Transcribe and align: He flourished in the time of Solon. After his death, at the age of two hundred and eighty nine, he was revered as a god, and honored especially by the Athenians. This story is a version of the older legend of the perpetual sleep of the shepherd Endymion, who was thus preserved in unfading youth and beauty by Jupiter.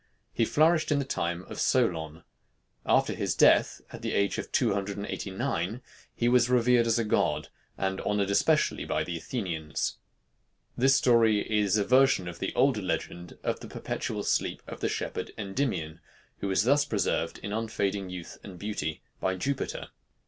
He 0.33 0.45
flourished 0.45 0.91
in 0.91 0.97
the 0.97 1.05
time 1.05 1.43
of 1.43 1.59
Solon. 1.59 2.23
After 2.87 3.13
his 3.13 3.35
death, 3.35 3.81
at 3.91 4.01
the 4.01 4.13
age 4.13 4.39
of 4.39 4.51
two 4.51 4.73
hundred 4.73 4.97
and 4.97 5.05
eighty 5.05 5.29
nine, 5.29 5.83
he 6.15 6.27
was 6.27 6.49
revered 6.49 6.87
as 6.87 6.97
a 6.97 7.03
god, 7.03 7.49
and 7.77 8.01
honored 8.01 8.31
especially 8.31 8.83
by 8.83 9.03
the 9.03 9.15
Athenians. 9.15 9.97
This 10.75 10.95
story 10.95 11.41
is 11.41 11.77
a 11.77 11.83
version 11.85 12.27
of 12.27 12.39
the 12.39 12.51
older 12.55 12.81
legend 12.81 13.37
of 13.43 13.59
the 13.59 13.67
perpetual 13.67 14.23
sleep 14.23 14.63
of 14.65 14.79
the 14.79 14.89
shepherd 14.89 15.33
Endymion, 15.37 15.99
who 16.39 16.47
was 16.47 16.63
thus 16.63 16.83
preserved 16.83 17.37
in 17.37 17.53
unfading 17.53 18.09
youth 18.09 18.39
and 18.43 18.57
beauty 18.57 19.03
by 19.19 19.35
Jupiter. 19.35 19.89